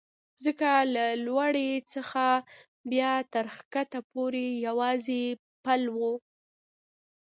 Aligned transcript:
ځکه 0.43 0.69
له 0.93 1.05
لوړې 1.25 1.69
څخه 1.93 2.25
بیا 2.91 3.13
تر 3.33 3.45
کښته 3.73 3.99
پورې 4.11 4.45
یوازې 4.67 5.21
یو 5.31 5.39
پل 5.63 5.81
و. 5.95 5.97